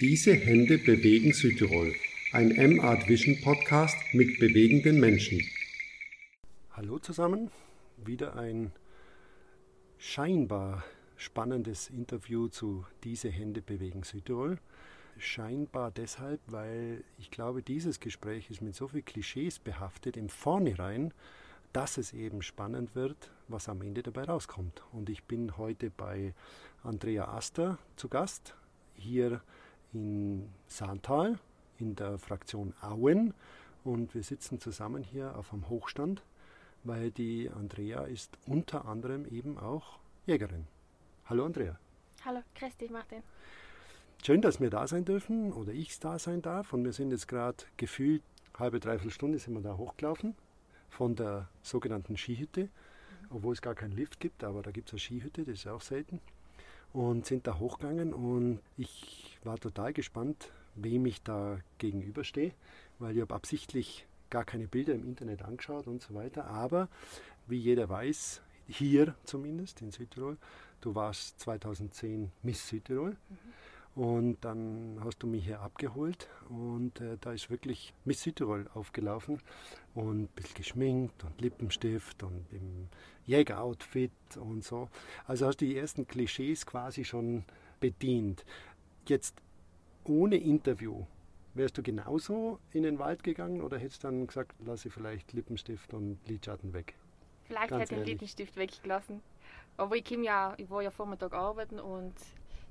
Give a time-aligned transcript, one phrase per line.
[0.00, 1.94] Diese Hände bewegen Südtirol.
[2.32, 5.46] Ein M-Art Vision Podcast mit bewegenden Menschen.
[6.70, 7.50] Hallo zusammen.
[7.98, 8.72] Wieder ein
[9.98, 10.84] scheinbar
[11.16, 14.56] spannendes Interview zu Diese Hände bewegen Südtirol.
[15.18, 21.12] Scheinbar deshalb, weil ich glaube, dieses Gespräch ist mit so vielen Klischees behaftet im Vornherein,
[21.74, 24.82] dass es eben spannend wird, was am Ende dabei rauskommt.
[24.92, 26.32] Und ich bin heute bei
[26.82, 28.54] Andrea Aster zu Gast,
[28.94, 29.42] hier
[29.92, 31.38] in Saantal
[31.78, 33.34] in der Fraktion Auen.
[33.84, 36.22] Und wir sitzen zusammen hier auf einem Hochstand,
[36.84, 40.66] weil die Andrea ist unter anderem eben auch Jägerin.
[41.26, 41.78] Hallo Andrea.
[42.24, 43.22] Hallo, grüß dich Martin.
[44.22, 46.74] Schön, dass wir da sein dürfen oder ich da sein darf.
[46.74, 48.22] Und wir sind jetzt gerade gefühlt
[48.58, 50.34] halbe, dreiviertel Stunde sind wir da hochgelaufen
[50.90, 52.68] von der sogenannten Skihütte,
[53.30, 55.80] obwohl es gar keinen Lift gibt, aber da gibt es eine Skihütte, das ist auch
[55.80, 56.20] selten.
[56.92, 62.52] Und sind da hochgegangen und ich war total gespannt, wem ich da gegenüberstehe,
[62.98, 66.46] weil ich habe absichtlich gar keine Bilder im Internet angeschaut und so weiter.
[66.46, 66.88] Aber
[67.46, 70.36] wie jeder weiß, hier zumindest in Südtirol,
[70.80, 73.10] du warst 2010 Miss Südtirol.
[73.10, 73.38] Mhm.
[73.94, 79.40] Und dann hast du mich hier abgeholt und äh, da ist wirklich Miss Südtirol aufgelaufen
[79.94, 82.88] und ein bisschen geschminkt und Lippenstift und im
[83.26, 84.88] Jägeroutfit und so.
[85.26, 87.44] Also hast du die ersten Klischees quasi schon
[87.80, 88.44] bedient.
[89.06, 89.34] Jetzt
[90.04, 91.04] ohne Interview,
[91.54, 95.32] wärst du genauso in den Wald gegangen oder hättest du dann gesagt, lasse ich vielleicht
[95.32, 96.94] Lippenstift und Lidschatten weg?
[97.44, 99.20] Vielleicht Ganz hätte ich den Lippenstift weggelassen.
[99.76, 102.14] Aber ich, ja, ich war ja Vormittag arbeiten und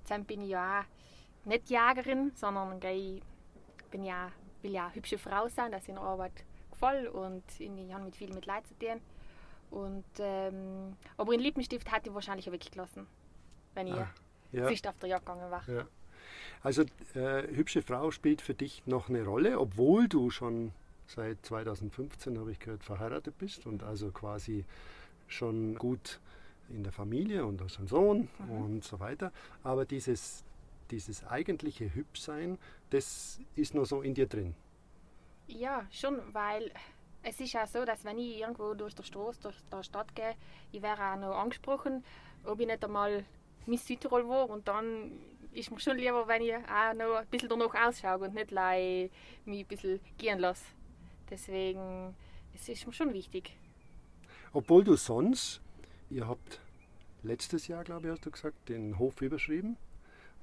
[0.10, 3.22] dann bin ich ja auch nicht Jägerin, sondern ich
[3.92, 7.44] bin ja, will ja eine hübsche Frau sein, dass ich in der Arbeit gefällt und
[7.60, 9.02] ich habe mit viel mit Leid zu tun.
[9.72, 13.06] Und, ähm, aber einen Lippenstift hätte ich wahrscheinlich auch weggelassen,
[13.76, 14.10] wenn ich ah,
[14.52, 14.68] ja.
[14.68, 15.64] Sicht auf der Jagd gegangen war.
[15.70, 15.86] Ja.
[16.64, 20.74] Also äh, hübsche Frau spielt für dich noch eine Rolle, obwohl du schon
[21.08, 24.66] seit 2015, habe ich gehört, verheiratet bist und also quasi
[25.28, 26.20] schon gut
[26.70, 28.52] in der Familie und hast einen Sohn mhm.
[28.52, 29.32] und so weiter.
[29.64, 30.44] Aber dieses,
[30.92, 32.58] dieses eigentliche Hübschsein,
[32.90, 34.56] das ist noch so in dir drin.
[35.48, 36.72] Ja, schon, weil
[37.24, 40.36] es ist ja so, dass wenn ich irgendwo durch die Straße, durch die Stadt gehe,
[40.72, 42.04] ich wäre auch noch angesprochen,
[42.46, 43.26] ob ich nicht einmal
[43.66, 45.12] Miss Südtirol war und dann
[45.52, 49.62] ist mir schon lieber, wenn ich auch noch ein bisschen danach ausschaue und nicht mich
[49.62, 50.66] ein bisschen gehen lasse.
[51.30, 52.16] Deswegen
[52.54, 53.56] es ist mir schon wichtig.
[54.52, 55.62] Obwohl du sonst,
[56.10, 56.60] ihr habt
[57.24, 59.78] letztes Jahr, glaube ich, hast du gesagt, den Hof überschrieben.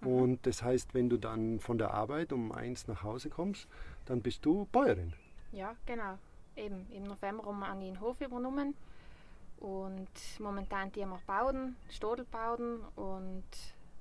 [0.00, 0.08] Mhm.
[0.08, 3.68] Und das heißt, wenn du dann von der Arbeit um eins nach Hause kommst,
[4.04, 5.12] dann bist du Bäuerin.
[5.52, 6.18] Ja, genau.
[6.56, 8.74] Eben im November haben wir den Hof übernommen.
[9.58, 13.44] Und momentan die wir bauen, Stadel bauen und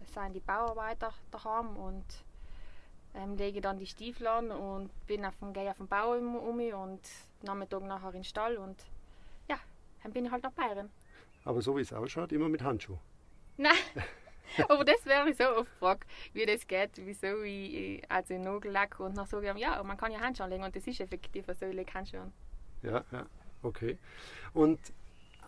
[0.03, 2.03] es sind die Bauarbeiter daheim und
[3.13, 6.35] ähm, lege dann die Stiefel an und bin auf dem, gehe auf den Bau um,
[6.35, 6.99] um und
[7.41, 8.83] Nachmittag nachher in den Stall und
[9.47, 9.57] ja,
[10.03, 10.89] dann bin ich halt noch Bayern.
[11.45, 12.97] Aber so wie es ausschaut, immer mit Handschuh.
[13.57, 13.71] Nein,
[14.67, 19.27] aber das wäre so oft gefragt, wie das geht, wieso ich also Nagellack und nach
[19.27, 22.21] so ja, man kann ja Handschuhe legen und das ist effektiv so, ich lege Handschuhe
[22.21, 22.33] an.
[22.81, 23.25] Ja, ja,
[23.63, 23.97] okay.
[24.53, 24.79] Und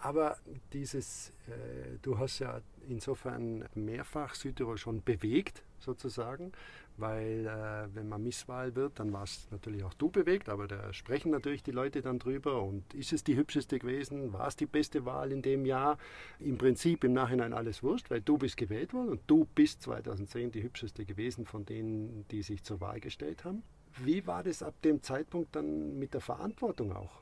[0.01, 0.37] aber
[0.73, 6.51] dieses, äh, du hast ja insofern mehrfach Südtirol schon bewegt, sozusagen,
[6.97, 10.91] weil äh, wenn man Misswahl wird, dann war es natürlich auch du bewegt, aber da
[10.93, 14.65] sprechen natürlich die Leute dann drüber und ist es die hübscheste gewesen, war es die
[14.65, 15.97] beste Wahl in dem Jahr?
[16.39, 20.51] Im Prinzip im Nachhinein alles wurscht, weil du bist gewählt worden und du bist 2010
[20.51, 23.63] die hübscheste gewesen von denen, die sich zur Wahl gestellt haben.
[23.99, 27.21] Wie war das ab dem Zeitpunkt dann mit der Verantwortung auch?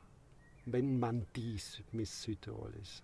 [0.65, 3.03] Wenn man dies Miss Südtirol ist?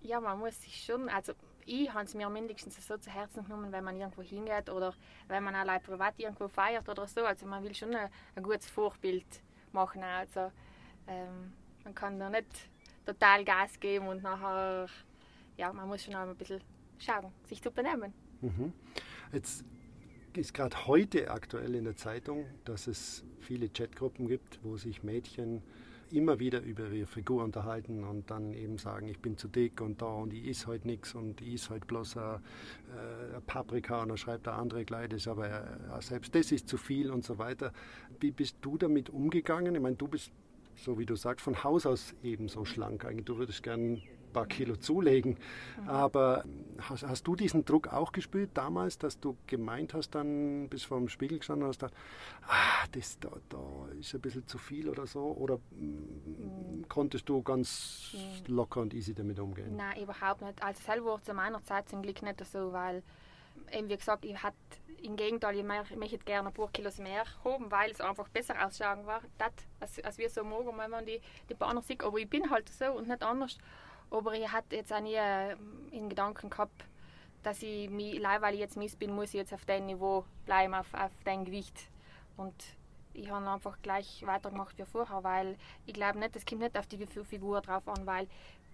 [0.00, 1.32] Ja, man muss sich schon, also
[1.66, 4.94] ich habe es mir mindestens so zu Herzen genommen, wenn man irgendwo hingeht oder
[5.26, 7.24] wenn man allein privat irgendwo feiert oder so.
[7.24, 9.26] Also man will schon ein, ein gutes Vorbild
[9.72, 10.02] machen.
[10.02, 10.50] Also
[11.06, 11.52] ähm,
[11.84, 12.46] man kann da nicht
[13.04, 14.86] total Gas geben und nachher,
[15.56, 16.62] ja, man muss schon auch ein bisschen
[16.98, 18.12] schauen, sich zu benehmen.
[18.40, 18.72] Mhm.
[19.32, 19.64] Jetzt
[20.34, 25.62] ist gerade heute aktuell in der Zeitung, dass es viele Chatgruppen gibt, wo sich Mädchen
[26.12, 30.00] immer wieder über ihre Figur unterhalten und dann eben sagen, ich bin zu dick und
[30.02, 32.34] da und ich is heute nichts und ich is heute bloß eine,
[33.36, 36.76] äh, Paprika und dann schreibt der andere gleich, das aber äh, selbst das ist zu
[36.76, 37.72] viel und so weiter.
[38.20, 39.74] Wie bist du damit umgegangen?
[39.74, 40.32] Ich meine, du bist,
[40.76, 43.04] so wie du sagst, von Haus aus eben so schlank.
[43.04, 44.02] Eigentlich, du würdest gern
[44.32, 45.38] paar Kilo zulegen.
[45.80, 45.88] Mhm.
[45.88, 46.44] Aber
[46.88, 50.98] hast, hast, du diesen Druck auch gespürt damals, dass du gemeint hast, dann bis vor
[50.98, 51.88] dem Spiegel gestanden hast, ah,
[52.92, 55.20] das da, da ist ein bisschen zu viel oder so?
[55.20, 56.84] Oder mhm.
[56.88, 58.54] konntest du ganz mhm.
[58.54, 59.76] locker und easy damit umgehen?
[59.76, 60.62] Nein, überhaupt nicht.
[60.62, 63.02] Also selber zu meiner Zeit zum Glück nicht so, weil
[63.72, 64.56] eben wie gesagt, ich hatte
[65.02, 69.06] im Gegenteil, ich möchte gerne ein paar Kilos mehr haben, weil es einfach besser ausschauen
[69.06, 72.02] war, das, als, als wir so morgen, wenn man die, die Bahner sieht.
[72.02, 73.58] Aber ich bin halt so und nicht anders.
[74.10, 75.56] Aber ich hatte jetzt auch nie äh,
[75.90, 76.84] in Gedanken gehabt,
[77.42, 80.74] dass ich mich, weil ich jetzt miss bin, muss ich jetzt auf dem Niveau bleiben,
[80.74, 81.88] auf, auf dem Gewicht.
[82.36, 82.54] Und
[83.12, 85.56] ich habe einfach gleich weitergemacht wie vorher, weil
[85.86, 88.28] ich glaube nicht, es kommt nicht auf die Figur drauf an, weil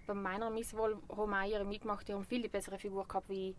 [0.07, 3.51] bei meiner Misswahl haben auch ihre mitgemacht, die haben viel die bessere Figur gehabt wie
[3.51, 3.57] ich.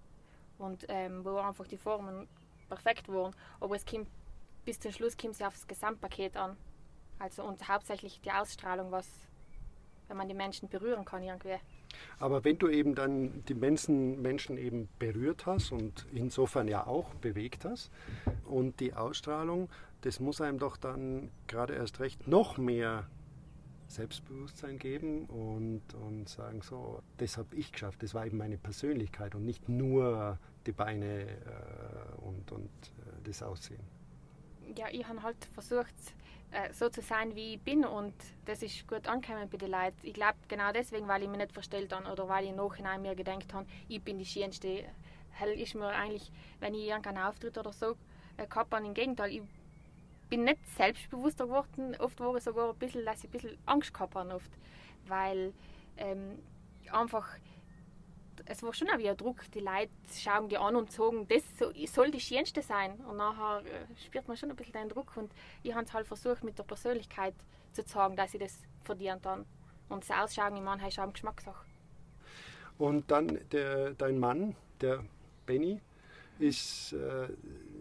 [0.58, 2.28] Und ähm, wo einfach die Formen
[2.70, 3.36] perfekt waren.
[3.60, 4.08] Aber es kommt,
[4.64, 6.56] bis zum Schluss kommt es aufs Gesamtpaket an.
[7.20, 9.08] Also und hauptsächlich die Ausstrahlung, was,
[10.08, 11.58] wenn man die Menschen berühren kann irgendwie.
[12.20, 17.14] Aber wenn du eben dann die Menschen, Menschen eben berührt hast und insofern ja auch
[17.16, 17.92] bewegt hast
[18.46, 19.70] und die Ausstrahlung,
[20.02, 23.08] das muss einem doch dann gerade erst recht noch mehr
[23.88, 29.36] Selbstbewusstsein geben und, und sagen so, das habe ich geschafft, das war eben meine Persönlichkeit
[29.36, 33.95] und nicht nur die Beine äh, und, und äh, das Aussehen.
[34.78, 35.94] Ja, ich habe halt versucht,
[36.52, 38.14] äh, so zu sein, wie ich bin und
[38.46, 39.98] das ist gut angekommen bei den Leuten.
[40.04, 43.16] Ich glaube genau deswegen, weil ich mich nicht verstellt habe oder weil ich nachhinein mir
[43.16, 44.86] gedacht habe, ich bin die Schönste.
[45.32, 47.96] Hell ist mir eigentlich, wenn ich irgendeinen Auftritt oder so
[48.38, 49.42] äh, gehabt habe, im Gegenteil, ich
[50.30, 51.96] bin nicht selbstbewusster geworden.
[52.00, 54.52] Oft war ich sogar ein bisschen, dass ich ein bisschen Angst gehabt habe, oft,
[55.08, 55.54] weil
[55.98, 56.40] ähm,
[56.92, 57.28] einfach
[58.46, 59.50] es war schon auch wie ein Druck.
[59.54, 61.44] Die Leute schauen die an und sagen, das
[61.94, 62.94] soll die Schönste sein.
[63.02, 65.18] Und nachher äh, spürt man schon ein bisschen den Druck.
[65.18, 65.32] Und
[65.64, 67.34] ich habe es halt versucht, mit der Persönlichkeit
[67.74, 69.46] zu zeigen, dass ich das verdient habe.
[69.90, 71.66] Und das Ausschauen, ich meine, ist auch Geschmackssache.
[72.78, 75.04] Und dann der, dein Mann, der
[75.46, 75.82] Benny,
[76.38, 77.30] ist äh,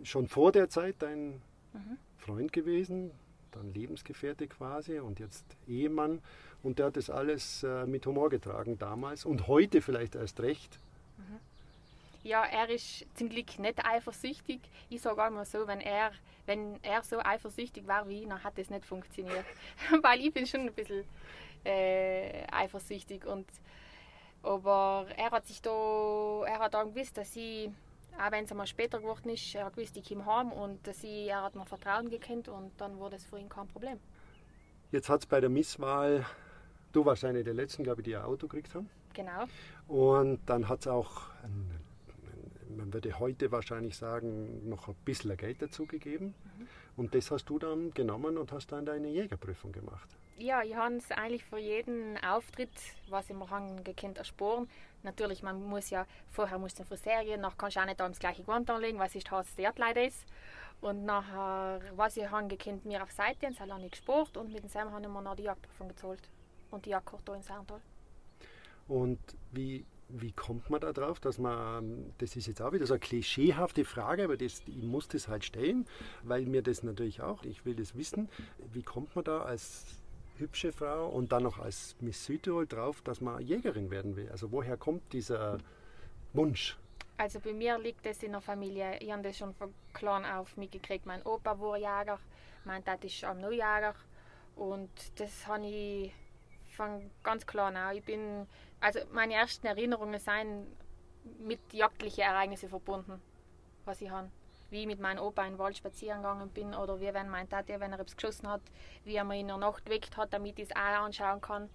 [0.04, 1.98] schon vor der Zeit dein mhm.
[2.16, 3.10] Freund gewesen,
[3.56, 6.20] dann Lebensgefährte quasi und jetzt Ehemann.
[6.62, 10.78] Und der hat das alles äh, mit Humor getragen damals und heute vielleicht erst recht.
[11.18, 11.40] Mhm.
[12.22, 14.60] Ja, er ist zum Glück nicht eifersüchtig.
[14.88, 16.12] Ich sage einmal so, wenn er,
[16.46, 19.44] wenn er so eifersüchtig war wie ich, dann hat das nicht funktioniert.
[20.02, 21.04] Weil ich bin schon ein bisschen
[21.64, 23.26] äh, eifersüchtig.
[23.26, 23.46] Und,
[24.42, 27.68] aber er hat sich da, er hat dann gewusst, dass ich
[28.18, 31.04] auch wenn es einmal später geworden ist, er hat gewusst, ich komme heim und ich,
[31.28, 33.98] er hat mir Vertrauen gekannt und dann war das für ihn kein Problem.
[34.92, 36.24] Jetzt hat es bei der Misswahl
[36.94, 38.88] Du warst eine der letzten, glaube ich, die ein Auto gekriegt haben.
[39.14, 39.46] Genau.
[39.88, 41.80] Und dann hat es auch, ein,
[42.76, 46.34] man würde heute wahrscheinlich sagen, noch ein bisschen Geld dazu gegeben.
[46.56, 46.68] Mhm.
[46.96, 50.08] Und das hast du dann genommen und hast dann deine Jägerprüfung gemacht.
[50.38, 52.70] Ja, ich habe es eigentlich für jeden Auftritt,
[53.08, 54.68] was ich mir gekannt ersporen.
[55.04, 58.18] Natürlich, man muss ja, vorher muss du Friseur gehen, nachher kannst du auch nicht das
[58.18, 60.24] gleiche Gewand anlegen, was ist das der leider ist.
[60.80, 64.68] Und nachher, was ich habe gekannt, mir auf Seite, habe ich gespart und mit dem
[64.68, 66.28] Sam habe ich mir noch die Jagdprüfung gezahlt
[66.70, 67.80] und die Akkord in Saartal.
[68.88, 69.18] Und
[69.52, 73.00] wie, wie kommt man da drauf, dass man, das ist jetzt auch wieder so eine
[73.00, 75.86] klischeehafte Frage, aber das, ich muss das halt stellen,
[76.22, 78.28] weil mir das natürlich auch, ich will das wissen,
[78.72, 79.98] wie kommt man da als
[80.38, 84.28] hübsche Frau und dann noch als Miss Südtirol drauf, dass man Jägerin werden will?
[84.30, 85.58] Also woher kommt dieser
[86.32, 86.76] Wunsch?
[87.16, 88.98] Also bei mir liegt es in der Familie.
[88.98, 91.06] Ich habe das schon von klein auf mitgekriegt.
[91.06, 92.18] Mein Opa war Jäger,
[92.64, 93.94] mein Dad ist am Neujäger
[94.56, 96.12] und das habe ich
[96.74, 97.96] von ganz klar an.
[97.96, 98.46] Ich bin,
[98.80, 100.66] also meine ersten Erinnerungen sind
[101.38, 103.20] mit jagdlichen Ereignissen verbunden,
[103.84, 104.30] was ich habe.
[104.70, 107.48] Wie ich mit meinem Opa in den Wald spazieren gegangen bin oder wie wenn mein
[107.48, 108.62] Tati, wenn er etwas geschossen hat,
[109.04, 111.70] wie er mich in der Nacht geweckt hat, damit ich es auch anschauen kann.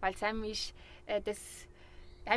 [0.00, 1.38] Weil Sam äh, das,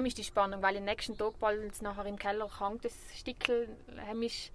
[0.06, 4.22] ist die Spannung, weil am nächsten Tag bald nachher im Keller hängt das Stickel, heim
[4.22, 4.52] ist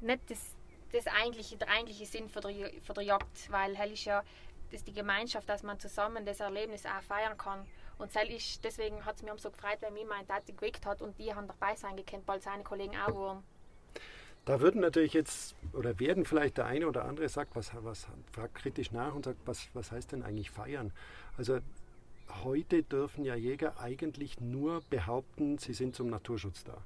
[0.00, 0.54] nicht das,
[0.92, 4.22] das eigentliche, der eigentliche Sinn für der, für der Jagd, weil hell ist ja
[4.70, 7.66] das die Gemeinschaft, dass man zusammen das Erlebnis auch feiern kann.
[7.96, 11.18] Und ist, deswegen hat es mich so gefreut, weil mich mein Tati geweckt hat und
[11.18, 13.44] die haben dabei sein gekannt, weil seine Kollegen auch waren.
[14.44, 18.56] Da würden natürlich jetzt, oder werden vielleicht der eine oder andere sagt, was, was fragt
[18.56, 20.92] kritisch nach und sagt, was, was heißt denn eigentlich feiern?
[21.38, 21.60] Also
[22.42, 26.76] heute dürfen ja Jäger eigentlich nur behaupten, sie sind zum Naturschutz da.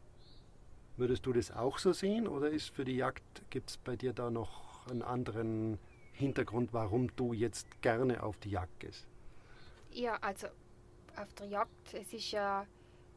[0.96, 4.12] Würdest du das auch so sehen oder ist für die Jagd, gibt es bei dir
[4.12, 5.78] da noch einen anderen
[6.12, 9.06] Hintergrund, warum du jetzt gerne auf die Jagd gehst?
[9.92, 10.46] Ja, also
[11.16, 12.66] auf der Jagd, es ist ja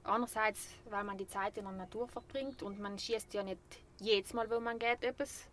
[0.04, 3.60] einerseits, weil man die Zeit in der Natur verbringt und man schießt ja nicht
[4.02, 5.48] jedes Mal, wo man geht, etwas.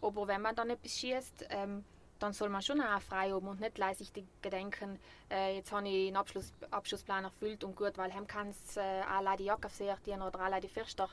[0.00, 1.84] Aber wenn man dann etwas schießt, ähm,
[2.18, 4.98] dann soll man schon auch frei haben und nicht leisig gedenken,
[5.30, 8.80] äh, jetzt habe ich einen Abschluss, Abschlussplan erfüllt und gut, weil heim kann es äh,
[8.80, 11.08] allein die Jacke sehen oder allein die Förster.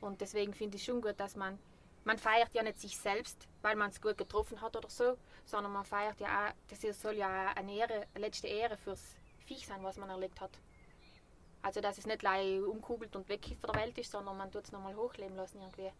[0.00, 1.58] Und deswegen finde ich schon gut, dass man
[2.08, 5.72] man feiert ja nicht sich selbst, weil man es gut getroffen hat oder so, sondern
[5.72, 9.14] man feiert ja auch, das soll ja eine, Ehre, eine letzte Ehre fürs
[9.44, 10.58] Viech sein, was man erlegt hat.
[11.60, 12.24] Also dass es nicht
[12.66, 15.92] umkugelt und weg von der Welt ist, sondern man tut es nochmal hochleben lassen irgendwie.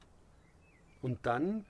[1.03, 1.65] Und dann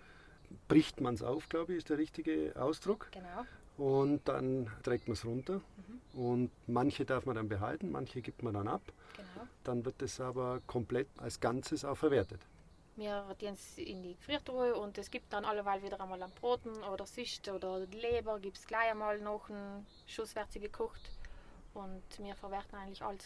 [0.69, 3.09] bricht man es auf, glaube ich, ist der richtige Ausdruck.
[3.13, 3.45] Genau.
[3.77, 5.61] Und dann trägt man es runter.
[5.77, 6.21] Mhm.
[6.21, 8.83] Und manche darf man dann behalten, manche gibt man dann ab.
[9.17, 9.47] Genau.
[9.65, 12.41] Dann wird es aber komplett als Ganzes auch verwertet.
[12.97, 16.83] Wir tun es in die Gefriertruhe und es gibt dann alleweil wieder einmal ein Broten
[16.83, 21.01] oder Süchte oder Leber, gibt es gleich einmal noch ein Schusswärze gekocht
[21.75, 23.25] und wir verwerten eigentlich alles.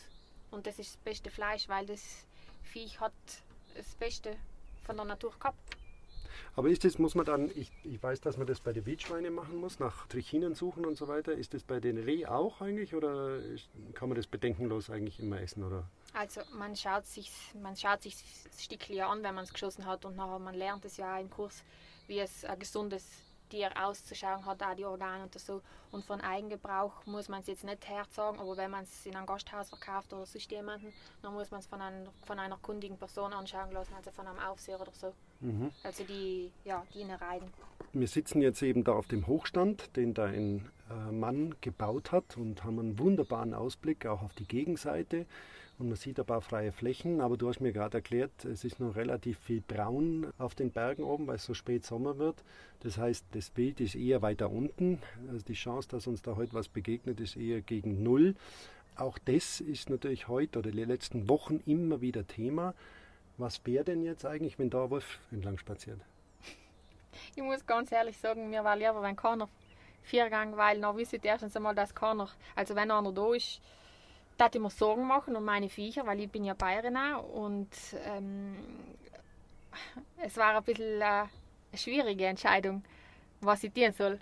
[0.51, 2.27] Und das ist das beste Fleisch, weil das
[2.63, 3.15] Viech hat
[3.75, 4.37] das Beste
[4.85, 5.77] von der Natur gehabt.
[6.55, 9.35] Aber ist das, muss man dann, ich, ich weiß, dass man das bei den Wildschweinen
[9.35, 11.33] machen muss, nach Trichinen suchen und so weiter.
[11.33, 13.39] Ist das bei den Reh auch eigentlich oder
[13.95, 15.65] kann man das bedenkenlos eigentlich immer essen?
[15.65, 15.89] Oder?
[16.13, 20.05] Also man schaut sich man schaut sich das Stückchen an, wenn man es geschossen hat
[20.05, 21.65] und nachher man lernt es ja im Kurs,
[22.07, 23.07] wie es ein gesundes
[23.49, 25.61] Tier auszuschauen hat, auch die Organe und so.
[25.91, 29.27] Und von Eigengebrauch muss man es jetzt nicht herzagen, aber wenn man es in einem
[29.27, 31.81] Gasthaus verkauft oder sonst jemanden, dann muss man es von,
[32.25, 35.13] von einer kundigen Person anschauen lassen, also von einem Aufseher oder so.
[35.43, 35.71] Mhm.
[35.83, 37.43] Also die, ja, die Innereien.
[37.93, 42.37] Wir sitzen jetzt eben da auf dem Hochstand, den da ein äh, Mann gebaut hat
[42.37, 45.27] und haben einen wunderbaren Ausblick auch auf die Gegenseite
[45.79, 48.79] und man sieht ein paar freie Flächen, aber du hast mir gerade erklärt, es ist
[48.79, 52.45] noch relativ viel braun auf den Bergen oben, weil es so spät Sommer wird.
[52.81, 55.01] Das heißt, das Bild ist eher weiter unten.
[55.29, 58.37] Also die Chance, dass uns da heute was begegnet, ist eher gegen Null.
[58.95, 62.75] Auch das ist natürlich heute oder die letzten Wochen immer wieder Thema.
[63.39, 66.01] Was wäre denn jetzt eigentlich, wenn da ein Wolf entlang spaziert?
[67.35, 69.49] Ich muss ganz ehrlich sagen, mir war lieber, wenn keiner
[70.03, 73.61] vier Gang, weil dann wisst ihr erstens einmal, dass keiner, also wenn einer da ist,
[74.55, 76.97] ich mir Sorgen machen um meine Viecher, weil ich bin ja Bayerin
[77.35, 77.69] und
[78.07, 78.57] ähm,
[80.19, 81.29] es war ein bisschen äh, eine
[81.75, 82.83] schwierige Entscheidung,
[83.41, 84.21] was ich tun soll.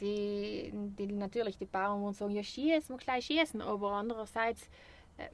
[0.00, 4.68] Die, die, natürlich, die Bauern wollen sagen, ja schießen, wir gleich schießen, aber andererseits,
[5.16, 5.28] äh,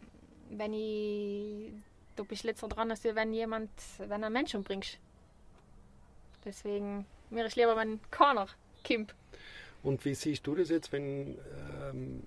[0.50, 1.72] wenn ich,
[2.16, 4.98] du bist letzter dran, als wenn jemand, wenn ein Mensch umbringst.
[6.44, 8.46] Deswegen, mir ist lieber, wenn keiner
[8.86, 9.14] kommt.
[9.82, 11.36] Und wie siehst du das jetzt, wenn
[11.90, 12.22] ähm,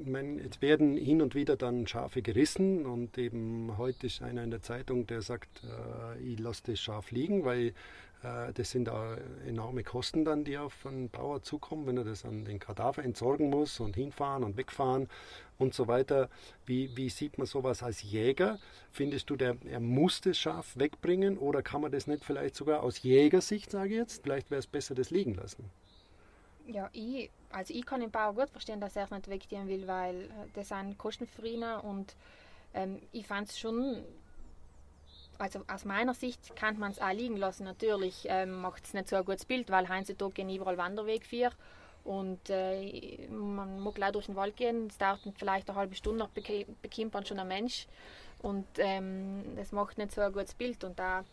[0.00, 4.42] ich meine, jetzt werden hin und wieder dann Schafe gerissen und eben heute ist einer
[4.42, 7.74] in der Zeitung, der sagt, äh, ich lasse das Schaf liegen, weil
[8.22, 12.24] äh, das sind da enorme Kosten dann, die auf einen Bauer zukommen, wenn er das
[12.24, 15.08] an den Kadaver entsorgen muss und hinfahren und wegfahren
[15.60, 16.28] und so weiter.
[16.66, 18.58] Wie, wie sieht man sowas als Jäger?
[18.90, 22.82] Findest du, der, er muss das Schaf wegbringen oder kann man das nicht vielleicht sogar
[22.82, 25.70] aus Jägersicht, sage ich jetzt, vielleicht wäre es besser, das liegen lassen?
[26.66, 29.86] Ja, ich, also ich kann den Bauer gut verstehen, dass er es nicht wegtun will,
[29.86, 32.14] weil äh, das sind Kosten für ihn und
[32.74, 34.04] ähm, ich fand es schon,
[35.38, 37.64] also aus meiner Sicht kann man es auch liegen lassen.
[37.64, 41.50] Natürlich ähm, macht es nicht so ein gutes Bild, weil heutzutage gehen überall Wanderweg für
[42.04, 44.86] und äh, man muss gleich durch den Wald gehen.
[44.88, 47.86] Es dauert vielleicht eine halbe Stunde, dann bekommt man schon ein Mensch
[48.40, 51.24] und ähm, das macht nicht so ein gutes Bild und da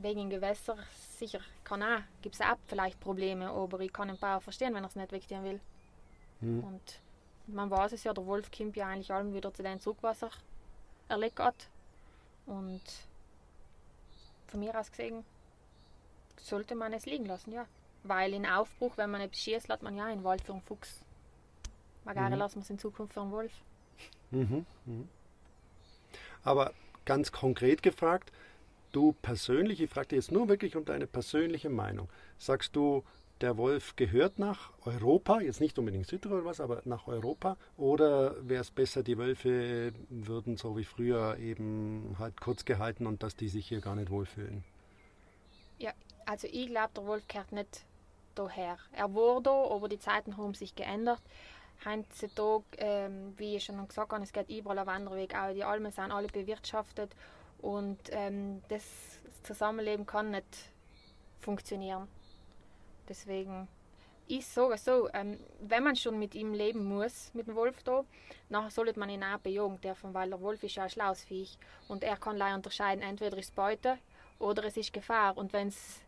[0.00, 0.76] wegen Gewässer
[1.18, 4.84] sicher kann auch, gibt es auch vielleicht Probleme, aber ich kann den Bauer verstehen, wenn
[4.84, 5.60] er es nicht wegtun will.
[6.40, 6.64] Mhm.
[6.64, 7.00] Und
[7.46, 10.30] man weiß es ja, der Wolf kommt ja eigentlich allem wieder zu den Zugwasser
[11.08, 11.38] erlegt
[12.46, 12.82] Und
[14.46, 15.24] von mir aus gesehen
[16.40, 17.66] sollte man es liegen lassen, ja.
[18.04, 21.04] Weil in Aufbruch, wenn man etwas schießt, lässt man ja einen Wald für einen Fuchs.
[22.04, 22.38] Magari mhm.
[22.38, 23.52] lassen wir es in Zukunft für einen Wolf.
[24.30, 24.66] Mhm.
[24.86, 25.08] Mhm.
[26.42, 26.72] Aber
[27.04, 28.32] ganz konkret gefragt,
[28.90, 33.04] du persönlich, ich frage dich jetzt nur wirklich um deine persönliche Meinung, sagst du,
[33.40, 37.56] der Wolf gehört nach Europa, jetzt nicht unbedingt Südtirol oder was, aber nach Europa?
[37.76, 43.22] Oder wäre es besser, die Wölfe würden so wie früher eben halt kurz gehalten und
[43.22, 44.62] dass die sich hier gar nicht wohlfühlen?
[45.78, 45.92] Ja,
[46.24, 47.84] also ich glaube, der Wolf gehört nicht
[48.34, 48.78] daher.
[48.92, 51.20] Er wurde aber die Zeiten haben sich geändert.
[51.84, 55.90] Heutzutage, ähm, wie ich schon gesagt habe, es geht überall ein Wanderweg, auch die Almen
[55.90, 57.14] sind alle bewirtschaftet
[57.58, 58.84] und ähm, das
[59.42, 60.70] Zusammenleben kann nicht
[61.40, 62.06] funktionieren.
[63.08, 63.66] Deswegen
[64.28, 68.04] ist so, so ähm, wenn man schon mit ihm leben muss, mit dem Wolf da,
[68.48, 71.58] nachher sollte man ihn auch bejagen dürfen, weil der Wolf ist ja ein schlaues Viech
[71.88, 73.98] und er kann leider unterscheiden, entweder ist Beute
[74.38, 75.36] oder es ist Gefahr.
[75.36, 76.00] Und wenn es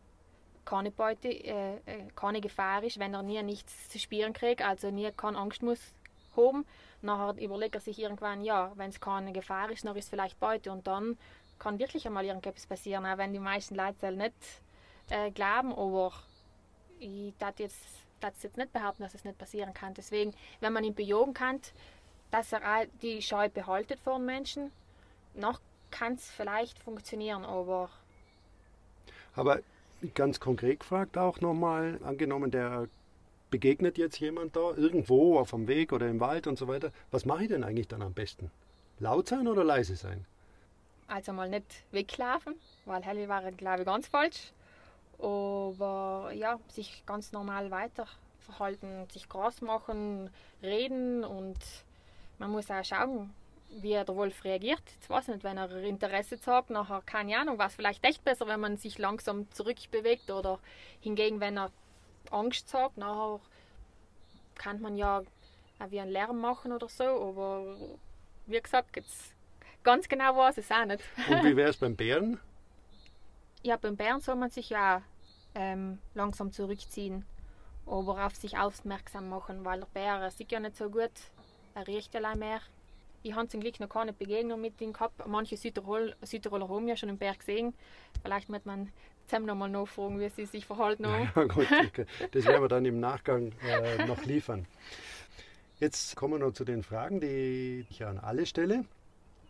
[0.65, 4.91] keine Beute, äh, äh, keine Gefahr ist, wenn er nie nichts zu spüren kriegt, also
[4.91, 5.81] nie keine Angst muss
[6.37, 6.67] haben,
[7.03, 10.41] nachher überlegt er sich irgendwann, ja, wenn es keine Gefahr ist, dann ist es vielleicht
[10.41, 10.73] Beute.
[10.73, 11.17] Und dann
[11.59, 14.35] kann wirklich einmal irgendetwas passieren, auch wenn die meisten Leute nicht
[15.11, 16.13] äh, glauben, aber
[16.99, 17.79] ich darf jetzt,
[18.21, 19.95] jetzt nicht behaupten, dass es nicht passieren kann.
[19.95, 21.61] Deswegen, wenn man ihn bejagen kann,
[22.31, 24.73] dass er auch die Scheu behaltet vor den Menschen,
[25.35, 27.89] noch kann es vielleicht funktionieren, aber...
[29.37, 29.61] Aber
[30.13, 32.89] ganz konkret gefragt auch nochmal, angenommen, der
[33.51, 37.25] begegnet jetzt jemand da, irgendwo auf dem Weg oder im Wald und so weiter, was
[37.25, 38.51] mache ich denn eigentlich dann am besten?
[38.99, 40.27] Laut sein oder leise sein?
[41.07, 44.53] also mal nicht weglaufen, weil helle waren, glaube ich, ganz falsch.
[45.19, 48.07] Aber ja, sich ganz normal weiter
[48.41, 50.31] verhalten, sich groß machen,
[50.63, 51.59] reden und
[52.39, 53.33] man muss auch schauen,
[53.83, 54.83] wie der Wolf reagiert.
[54.95, 58.47] Jetzt weiß ich nicht, wenn er Interesse zeigt, nachher keine Ahnung, was vielleicht echt besser,
[58.47, 60.59] wenn man sich langsam zurückbewegt oder
[61.01, 61.71] hingegen, wenn er
[62.31, 63.41] Angst zeigt, nachher
[64.55, 65.23] kann man ja
[65.79, 67.77] auch wie einen Lärm machen oder so, aber
[68.47, 69.35] wie gesagt, jetzt
[69.83, 71.03] ganz genau weiß ich es auch nicht.
[71.29, 72.39] Und wie wäre es beim Bären?
[73.63, 75.03] Ja, beim Bären soll man sich ja
[75.55, 77.25] ähm, langsam zurückziehen,
[77.87, 81.13] aber auf sich aufmerksam machen, weil der Bär sieht ja nicht so gut,
[81.75, 82.61] er riecht allein mehr.
[83.25, 85.27] Ich habe zum Glück noch keine Begegnung mit ihm gehabt.
[85.27, 87.73] Manche Südtirol, Südtiroler haben ja schon einen Bär gesehen.
[88.23, 88.93] Vielleicht wird man
[89.25, 91.31] zusammen nochmal nachfragen, wie sie sich verhalten haben.
[91.35, 91.67] Ja, gut,
[92.33, 94.67] das werden wir dann im Nachgang äh, noch liefern.
[95.81, 98.85] Jetzt kommen wir noch zu den Fragen, die ich an alle stelle.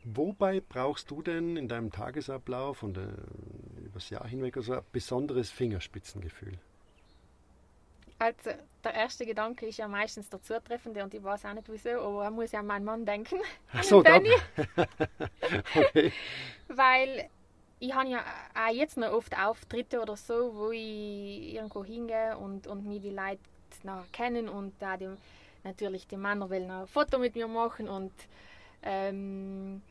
[0.04, 3.08] Wobei brauchst du denn in deinem Tagesablauf und äh,
[3.84, 6.60] übers Jahr hinweg so ein besonderes Fingerspitzengefühl?
[8.18, 8.50] Also
[8.82, 12.24] der erste Gedanke ist ja meistens der Zutreffende und ich weiß auch nicht wieso, aber
[12.24, 13.40] er muss ja an meinen Mann denken.
[13.72, 14.30] Ach so, Danny.
[15.74, 16.12] okay.
[16.68, 17.28] Weil
[17.80, 22.66] ich habe ja auch jetzt noch oft Auftritte oder so, wo ich irgendwo hingehe und,
[22.66, 23.40] und mir die Leute
[23.82, 25.16] noch kennen und da dem,
[25.64, 28.12] natürlich die Männer wollen ein Foto mit mir machen und
[28.82, 29.82] ähm,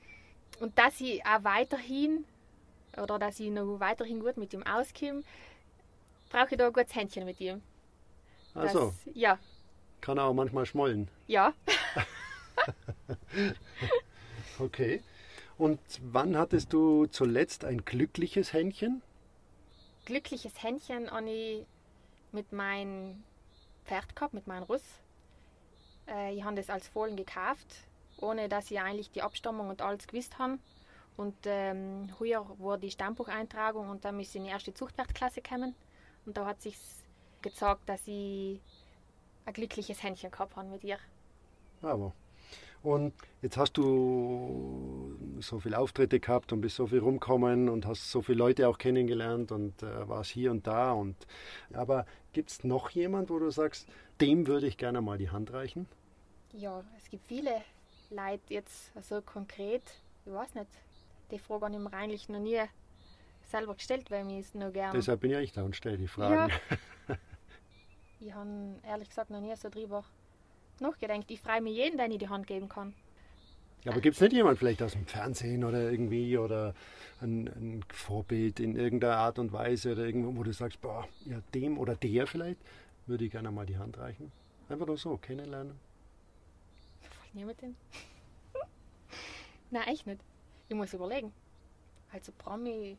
[0.60, 2.25] und dass ich auch weiterhin
[2.98, 5.24] oder dass ich noch weiterhin gut mit ihm auskomme,
[6.30, 7.62] brauche ich da ein gutes Händchen mit ihm.
[8.53, 8.93] Also.
[9.13, 9.39] Ja.
[10.01, 11.07] Kann auch manchmal schmollen.
[11.27, 11.53] Ja.
[14.60, 15.01] okay.
[15.57, 19.01] Und wann hattest du zuletzt ein glückliches Händchen?
[20.05, 21.65] Glückliches Händchen habe ich
[22.31, 23.24] mit meinem
[23.86, 24.83] Pferd gehabt, mit meinem Russ.
[26.07, 27.67] Äh, ich habe das als Fohlen gekauft,
[28.17, 30.60] ohne dass ich eigentlich die Abstammung und alles gewusst habe.
[31.15, 35.75] Und ähm, heuer war die Stammbucheintragung und dann ist in die erste Zuchtwertklasse gekommen.
[36.25, 36.77] Und da hat sich
[37.43, 38.59] gezeigt, dass ich
[39.46, 40.98] ein glückliches Händchen gehabt habe mit ihr.
[41.81, 42.13] Aber.
[42.81, 48.11] Und jetzt hast du so viele Auftritte gehabt und bist so viel rumgekommen und hast
[48.11, 50.91] so viele Leute auch kennengelernt und äh, warst hier und da.
[50.91, 51.15] Und,
[51.74, 53.87] aber gibt es noch jemand, wo du sagst,
[54.20, 55.87] dem würde ich gerne mal die Hand reichen?
[56.51, 57.61] Ja, es gibt viele
[58.09, 59.83] Leute jetzt so also konkret,
[60.25, 60.68] ich weiß nicht,
[61.31, 62.61] die Frage ich mir eigentlich noch nie
[63.46, 64.94] selber gestellt, weil mir es nur gerne.
[64.94, 66.51] Deshalb bin ja ich da und stelle die Fragen.
[67.07, 67.15] Ja.
[68.25, 70.03] ich habe ehrlich gesagt noch nie so drüber
[70.79, 71.29] nachgedacht.
[71.29, 72.94] Ich freue mich jeden, den ich die Hand geben kann.
[73.83, 76.74] Ja, aber gibt es nicht jemand vielleicht aus dem Fernsehen oder irgendwie oder
[77.22, 81.42] ein, ein, Vorbild in irgendeiner Art und Weise oder irgendwo, wo du sagst, boah, ja,
[81.53, 82.59] dem oder der vielleicht
[83.07, 84.31] würde ich gerne mal die Hand reichen?
[84.70, 85.77] Einfach nur so, kennenlernen.
[87.01, 87.75] Fällt niemand hin?
[89.70, 90.22] Nein, echt nicht.
[90.70, 91.33] Ich muss überlegen.
[92.14, 92.96] Also Promi,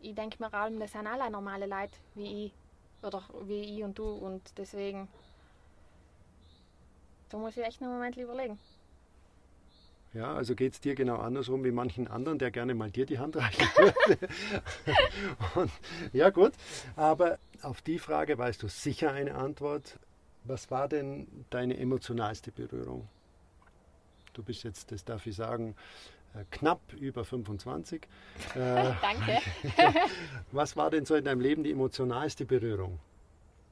[0.00, 2.52] ich denke mir allem, das sind alle normale Leute wie ich.
[3.06, 4.04] Oder wie ich und du.
[4.04, 5.08] Und deswegen,
[7.28, 8.58] da muss ich echt einen Moment überlegen.
[10.12, 13.18] Ja, also geht es dir genau andersrum wie manchen anderen, der gerne mal dir die
[13.18, 14.28] Hand reichen würde.
[15.54, 15.70] und,
[16.12, 16.52] ja, gut.
[16.96, 19.98] Aber auf die Frage weißt du sicher eine Antwort.
[20.44, 23.06] Was war denn deine emotionalste Berührung?
[24.32, 25.74] Du bist jetzt, das darf ich sagen,
[26.50, 28.06] knapp über 25.
[28.54, 29.40] Äh, Danke.
[30.52, 32.98] was war denn so in deinem Leben die emotionalste Berührung?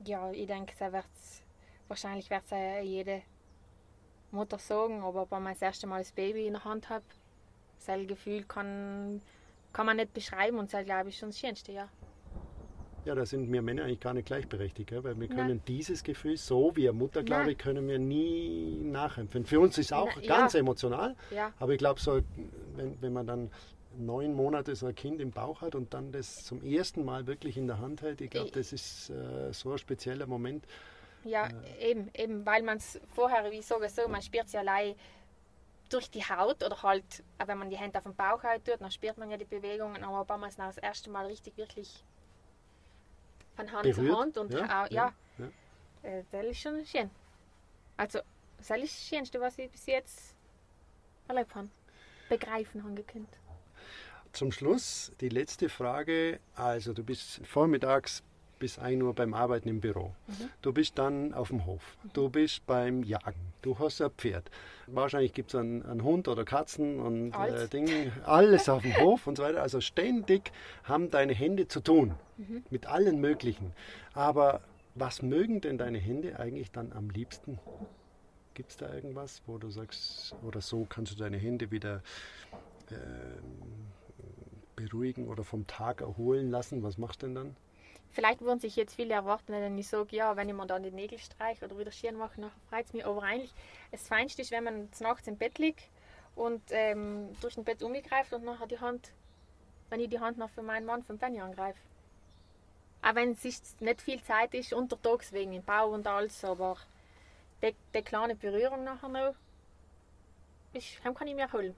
[0.04, 1.42] Ja, ich denke, wird's,
[1.88, 3.22] wahrscheinlich wird es jede
[4.30, 7.04] Mutter sagen, aber wenn man das erste Mal das Baby in der Hand hat,
[7.78, 9.22] sein Gefühl kann,
[9.72, 11.88] kann man nicht beschreiben und das glaube ich schon das Schönste, ja.
[13.04, 15.04] Ja, da sind wir Männer eigentlich gar nicht gleichberechtigt, gell?
[15.04, 15.62] weil wir können Nein.
[15.68, 19.46] dieses Gefühl, so wie eine Mutter, glaube ich, können wir nie nachempfinden.
[19.46, 20.60] Für uns ist es auch Na, ganz ja.
[20.60, 21.52] emotional, ja.
[21.58, 22.20] aber ich glaube, so,
[22.76, 23.50] wenn, wenn man dann
[23.98, 27.56] neun Monate so ein Kind im Bauch hat und dann das zum ersten Mal wirklich
[27.56, 30.64] in der Hand hält, ich glaube, das ist äh, so ein spezieller Moment.
[31.24, 34.52] Ja, äh, eben, eben, weil man es vorher, wie ich sage so, man spürt es
[34.52, 34.94] ja allein
[35.90, 38.90] durch die Haut oder halt, wenn man die Hände auf den Bauch halt tut, dann
[38.90, 42.04] spürt man ja die Bewegungen, aber wenn man es das erste Mal richtig, wirklich
[43.56, 44.06] von Hand Berührt?
[44.06, 45.46] zu Hand und ja, auch, ja, ja.
[46.02, 47.10] Äh, das ist schon schön.
[47.96, 48.20] Also,
[48.58, 50.34] das ist das Schönste, was ich bis jetzt
[51.28, 51.68] erlebt habe.
[52.28, 53.28] Begreifen habe gekönnt.
[54.32, 56.40] Zum Schluss die letzte Frage.
[56.54, 58.22] Also, du bist vormittags
[58.58, 60.14] bis 1 Uhr beim Arbeiten im Büro.
[60.26, 60.48] Mhm.
[60.62, 61.96] Du bist dann auf dem Hof.
[62.02, 62.10] Mhm.
[62.12, 63.52] Du bist beim Jagen.
[63.62, 64.50] Du hast ein Pferd.
[64.86, 69.26] Wahrscheinlich gibt es einen, einen, Hund oder Katzen und äh, Ding, alles auf dem Hof
[69.26, 69.62] und so weiter.
[69.62, 70.52] Also ständig
[70.84, 72.64] haben deine Hände zu tun mhm.
[72.70, 73.72] mit allen möglichen.
[74.12, 74.60] Aber
[74.94, 77.58] was mögen denn deine Hände eigentlich dann am liebsten?
[78.54, 82.02] Gibt es da irgendwas, wo du sagst, oder so kannst du deine Hände wieder
[82.90, 82.94] äh,
[84.76, 86.82] beruhigen oder vom Tag erholen lassen.
[86.82, 87.56] Was machst du denn dann?
[88.14, 90.92] Vielleicht würden sich jetzt viele erwarten, wenn ich sage, ja, wenn ich mir dann die
[90.92, 93.04] Nägel streiche oder wieder Skiern mache, dann freut es mich.
[93.04, 93.52] Aber eigentlich,
[93.90, 95.88] das Feinste ist, wenn man nachts im Bett liegt
[96.36, 99.10] und ähm, durch ein Bett umgreift und nachher die Hand,
[99.90, 101.80] wenn ich die Hand noch für meinen Mann vom Penny angreife.
[103.02, 103.42] Auch wenn es
[103.80, 106.76] nicht viel Zeit ist, untertags wegen dem Bau und alles, aber
[107.62, 109.34] die, die kleine Berührung nachher noch,
[110.72, 111.74] ist, kann ich mir holen.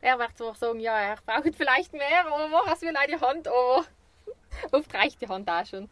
[0.00, 3.86] Er wird zwar sagen, ja, er braucht vielleicht mehr, aber was will eine Hand, aber
[4.72, 5.88] oft reicht die Hand auch schon.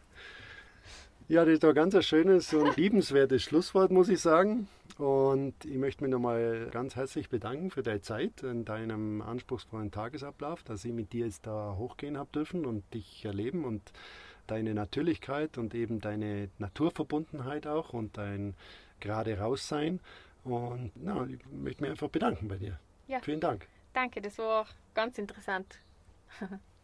[1.27, 4.67] Ja, das ist doch ganz ein schönes und liebenswertes Schlusswort, muss ich sagen.
[4.99, 10.61] Und ich möchte mich nochmal ganz herzlich bedanken für deine Zeit in deinem anspruchsvollen Tagesablauf,
[10.61, 13.81] dass ich mit dir jetzt da hochgehen habe dürfen und dich erleben und
[14.45, 18.53] deine Natürlichkeit und eben deine Naturverbundenheit auch und dein
[18.99, 19.99] gerade raussein.
[20.43, 22.79] Und na, ich möchte mich einfach bedanken bei dir.
[23.07, 23.19] Ja.
[23.21, 23.67] Vielen Dank.
[23.93, 25.79] Danke, das war ganz interessant.